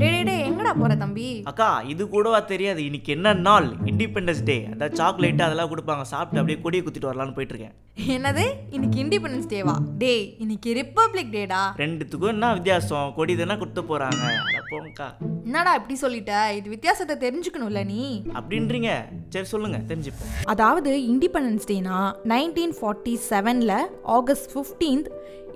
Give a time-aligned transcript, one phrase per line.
[0.00, 1.26] டே டே டே எங்கடா போற தம்பி?
[1.50, 2.80] அக்கா இது கூடவா தெரியாது.
[2.88, 3.68] இன்னைக்கு என்ன நாள்?
[3.90, 6.04] இண்டிபெண்டன்ஸ் டே அதான் சாக்லேட் அதெல்லாம் கொடுப்பாங்க.
[6.10, 7.74] சாப்பிட்டு அப்படியே கொடியை குத்திட்டு வரலான்னு போயிட்டு இருக்கேன்
[8.14, 8.44] என்னது?
[8.76, 13.08] இன்னைக்கு இண்டிபெண்டன்ஸ் டேவா டேய் இன்னைக்கு ரிப்பப்ளிக் டேடா ரெண்டுத்துக்கும் என்ன வித்தியாசம்?
[13.18, 14.22] கொடி தானே கொடுத்து போறாங்க.
[14.48, 15.08] அட போங்கக்கா.
[15.48, 16.34] என்னடா இப்படி சொல்லிட்ட?
[16.58, 18.02] இது வித்தியாசத்தை தெரிஞ்சுக்கணும்ல நீ?
[18.40, 18.90] அப்படின்றீங்க.
[19.34, 19.80] சரி சொல்லுங்க.
[19.92, 20.34] தெரிஞ்சுப்போம்.
[20.54, 22.00] அதாவது இண்டிபெண்டன்ஸ் டேனா
[22.34, 23.76] நைன்டீன் ஃபார்ட்டி செவனில்
[24.18, 25.10] ஆகஸ்ட் ஃபிஃப்டீன்த்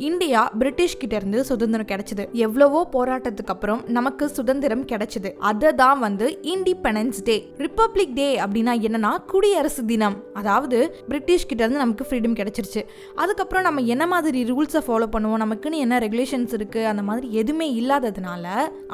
[0.09, 2.25] இந்தியா பிரிட்டிஷ் கிட்ட இருந்து சுதந்திரம் கிடைச்சது.
[2.45, 5.31] எவ்வளவோ போராட்டத்துக்கு அப்புறம் நமக்கு சுதந்திரம் கிடைச்சது.
[5.51, 10.17] அதை தான் வந்து இண்டிபெண்டன்ஸ் டே ரிப்பப்ளிக் டே அப்படின்னா என்னன்னா குடியரசு தினம்.
[10.41, 12.83] அதாவது பிரிட்டிஷ் கிட்ட இருந்து நமக்கு ஃப்ரீடம் கிடைச்சிருச்சு.
[13.23, 15.43] அதுக்கப்புறம் நம்ம என்ன மாதிரி ரூல்ஸை ஃபாலோ பண்ணுவோம்?
[15.45, 16.83] நமக்குன்னு என்ன ரெகுலேஷன்ஸ் இருக்கு?
[16.93, 18.47] அந்த மாதிரி எதுவுமே இல்லாததுனால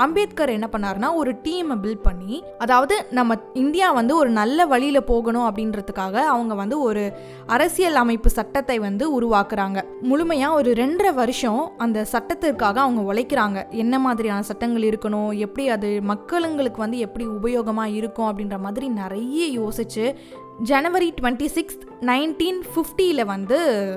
[0.07, 2.37] அம்பேத்கர் என்ன பண்ணாருன்னா ஒரு டீமை பில்ட் பண்ணி
[2.67, 7.05] அதாவது நம்ம இந்தியா வந்து ஒரு நல்ல வழியில போகணும் அப்படின்றதுக்காக அவங்க வந்து ஒரு
[7.57, 9.79] அரசியல் அமைப்பு சட்டத்தை வந்து உருவாக்குறாங்க.
[10.11, 13.71] முழுமையா ஒரு ஒன்றரை வருஷம் அந்த சட்டத்திற்காக அவங்க உழைக்கிறாங்க.
[13.71, 15.37] என்ன மாதிரியான சட்டங்கள் இருக்கணும்?
[15.37, 20.15] எப்படி அது மக்களுங்களுக்கு வந்து எப்படி உபயோகமாக இருக்கும் அப்படின்ற மாதிரி நிறைய யோசிச்சு
[20.61, 23.57] ஜனவரி டுவெண்ட்டி சிக்ஸ்த் நைன்டீன் ஃபிஃப்டியில் வந்து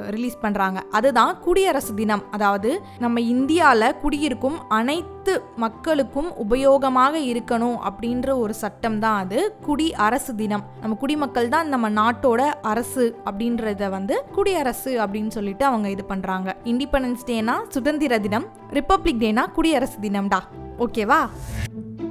[0.10, 2.24] ரிலீஸ் பண்ணுறாங்க அதுதான் குடியரசு தினம்.
[2.32, 9.58] அதாவது நம்ம இந்தியாவில் குடியிருக்கும் அனைத்து மக்களுக்கும் உபயோகமாக இருக்கணும் அப்படின்ற ஒரு சட்டம் தான் அது.
[9.66, 10.64] குடி அரசு தினம்.
[10.82, 17.26] நம்ம குடிமக்கள் தான் நம்ம நாட்டோட அரசு அப்படின்றத வந்து குடியரசு அப்படின்னு சொல்லிட்டு அவங்க இது பண்ணுறாங்க இண்டிபெண்டன்ஸ்
[17.28, 20.42] டேனா சுதந்திர தினம் ரிப்பப்ளிக் டேனா குடியரசு தினம்டா.
[20.80, 21.30] ஓகேவா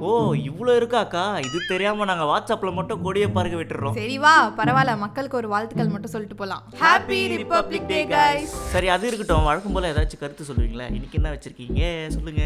[0.07, 1.23] ஓ இவ்வளோ இருக்காக்கா?
[1.45, 3.95] இது தெரியாம நாங்க வாட்ஸ்அப்ல மட்டும் கொடியை பறக்க விட்டுறோம்.
[3.99, 6.63] சரி வா பரவாயில்ல மக்களுக்கு ஒரு வாழ்த்துக்கள் மட்டும் சொல்லிட்டு போலாம்.
[6.83, 9.47] ஹாப்பி ரிப்பப்ளிக் டே கைஸ் சரி அது இருக்கட்டும்.
[9.49, 10.87] வழக்கம் போல ஏதாச்சும் கருத்து சொல்லுவீங்களா?
[10.97, 11.81] இன்னைக்கு என்ன வச்சிருக்கீங்க?
[12.07, 12.43] சொல்லுங்க.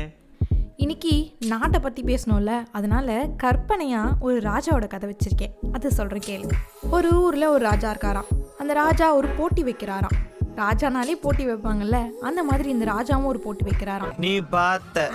[0.84, 1.14] இன்னைக்கு
[1.52, 2.54] நாட்டை பற்றி பேசணும்ல.
[2.72, 5.54] அதனால கற்பனையாக ஒரு ராஜாவோட கதை வச்சிருக்கேன்.
[5.72, 6.50] அது சொல்கிறேன் கேளு
[6.90, 8.32] ஒரு ஊரில் ஒரு ராஜா இருக்காராம்.
[8.60, 10.18] அந்த ராஜா ஒரு போட்டி வைக்கிறாராம்.
[10.56, 12.00] ராஜானாலே போட்டி வைப்பாங்கல்ல.
[12.22, 14.18] அந்த மாதிரி இந்த ராஜாவும் ஒரு போட்டி வைக்கிறாராம்.
[14.18, 15.08] நீ பார்த்த.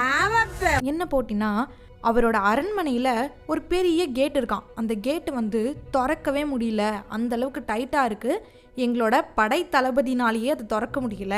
[0.92, 1.50] என்ன போட்டினா
[2.02, 6.92] அவரோட அரண்மனையில் ஒரு பெரிய கேட் இருக்கான் அந்த கேட்டு வந்து திறக்கவே முடியல.
[7.08, 8.42] அந்த அளவுக்கு டைட்டாக இருக்குது
[8.76, 11.36] எங்களோட படை தளபதினாலேயே அது திறக்க முடியல.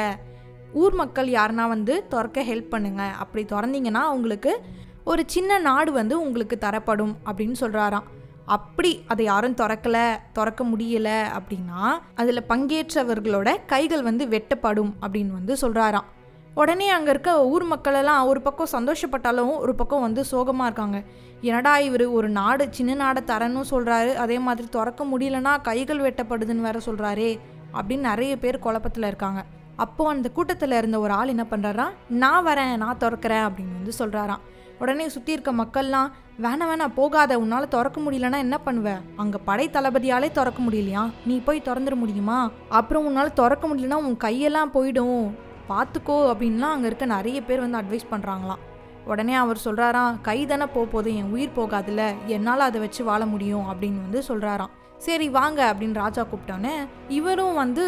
[0.73, 3.03] ஊர் மக்கள் யாருனா வந்து திறக்க ஹெல்ப் பண்ணுங்க.
[3.03, 4.61] அப்படி திறந்தீங்கன்னா உங்களுக்கு
[5.05, 8.09] ஒரு சின்ன நாடு வந்து உங்களுக்கு தரப்படும் அப்படின்னு சொல்கிறாராம்
[8.45, 16.09] அப்படி அதை யாரும் திறக்கல திறக்க முடியல அப்படின்னா அதில் பங்கேற்றவர்களோட கைகள் வந்து வெட்டப்படும் அப்படின்னு வந்து சொல்கிறாராம்
[16.55, 20.99] உடனே அங்கே இருக்க ஊர் மக்களெல்லாம் ஒரு பக்கம் சந்தோஷப்பட்டாலும் ஒரு பக்கம் வந்து சோகமாக இருக்காங்க.
[21.41, 26.79] என்னடா இவர் ஒரு நாடு சின்ன நாடை தரணும் சொல்கிறாரு அதே மாதிரி திறக்க முடியலன்னா கைகள் வெட்டப்படுதுன்னு வேற
[26.87, 27.31] சொல்கிறாரே
[27.77, 29.45] அப்படின்னு நிறைய பேர் குழப்பத்தில் இருக்காங்க.
[29.77, 34.43] அப்போ அந்த கூட்டத்தில் இருந்த ஒரு ஆள் என்ன பண்ணுறாரா நான் வரேன் நான் திறக்கிறேன் அப்படின்னு வந்து சொல்கிறாராம்
[34.79, 36.11] உடனே சுற்றி இருக்க மக்கள்லாம்
[36.45, 38.91] வேணாம் வேணாம் போகாத உன்னால் திறக்க முடியலன்னா என்ன பண்ணுவ?
[39.17, 41.11] அங்கே படை தளபதியாலே திறக்க முடியலையா?
[41.27, 42.51] நீ போய் திறந்துட முடியுமா?
[42.69, 45.31] அப்புறம் உன்னால் திறக்க முடியலன்னா உன் கையெல்லாம் போயிடும்.
[45.71, 48.59] பார்த்துக்கோ அப்படின்லாம் அங்கே இருக்க நிறைய பேர் வந்து அட்வைஸ் பண்ணுறாங்களாம்
[49.05, 53.65] உடனே அவர் சொல்கிறாராம் கை தானே போக போதும் என் உயிர் போகாதுல்ல என்னால் அதை வச்சு வாழ முடியும்
[53.69, 56.75] அப்படின்னு வந்து சொல்கிறாராம் சரி வாங்க அப்படின்னு ராஜா கூப்பிட்டோன்னே
[57.09, 57.85] இவரும் வந்து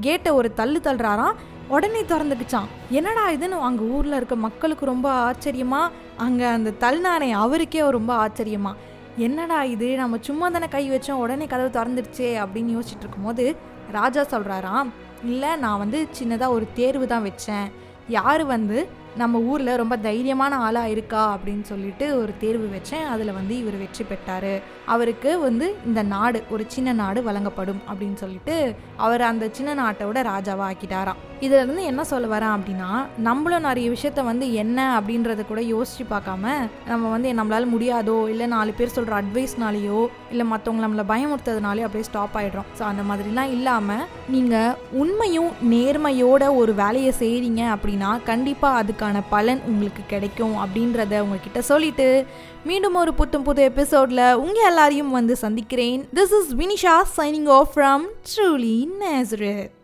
[0.00, 1.32] கேட்டை ஒரு தள்ளு தள்ளுறாராம்.
[1.68, 5.90] உடனே திறந்துக்குச்சான் என்னடா இதுன்னு அங்கே ஊரில் இருக்க மக்களுக்கு ரொம்ப ஆச்சரியமா?
[6.16, 8.74] அங்கே அந்த தள்ளினானே அவருக்கே ரொம்ப ஆச்சரியமா?
[9.16, 9.96] என்னடா இது?
[9.96, 13.56] நம்ம சும்மா தானே கை வச்சோம் உடனே கதவு திறந்துடுச்சே அப்படின்னு யோசிச்சுட்டு இருக்கும்போது
[13.90, 14.88] ராஜா சொல்கிறாராம்
[15.24, 17.70] இல்லை நான் வந்து சின்னதாக ஒரு தேர்வு தான் வச்சேன்.
[18.08, 21.36] யார் வந்து நம்ம ஊரில் ரொம்ப தைரியமான ஆளாக இருக்கா?
[21.36, 23.06] அப்படின்னு சொல்லிட்டு ஒரு தேர்வு வச்சேன்.
[23.06, 24.62] அதில் வந்து இவர் வெற்றி பெற்றார்.
[24.86, 30.72] அவருக்கு வந்து இந்த நாடு ஒரு சின்ன நாடு வழங்கப்படும் அப்படின்னு சொல்லிட்டு அவர் அந்த சின்ன நாட்டோட ராஜாவாக
[30.72, 31.33] ஆக்கிட்டாராம்.
[31.40, 37.08] இதிலிருந்து என்ன சொல்ல வரேன் அப்படின்னா நம்மளும் நிறைய விஷயத்த வந்து என்ன அப்படின்றத கூட யோசிச்சு பார்க்காம நம்ம
[37.08, 42.70] வந்து நம்மளால முடியாதோ இல்லை நாலு பேர் சொல்கிற அட்வைஸ்னாலேயோ இல்லை மற்றவங்க நம்மளை பயமுறுத்ததுனாலே அப்படியே ஸ்டாப் ஆகிடுறோம்
[42.78, 50.02] ஸோ அந்த மாதிரிலாம் இல்லாமல் நீங்கள் உண்மையும் நேர்மையோட ஒரு வேலையை செய்கிறீங்க அப்படின்னா கண்டிப்பாக அதுக்கான பலன் உங்களுக்கு
[50.06, 52.26] கிடைக்கும் அப்படின்றத உங்ககிட்ட சொல்லிட்டு
[52.64, 56.08] மீண்டும் ஒரு புத்தம் புது எபிசோடில் உங்கள் எல்லாரையும் வந்து சந்திக்கிறேன்.
[56.14, 58.04] This is Vinisha signing off from
[58.36, 59.82] truly Nazareth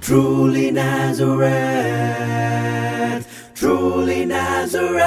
[0.00, 1.52] Truly Nazareth,
[3.54, 5.00] truly Nazareth.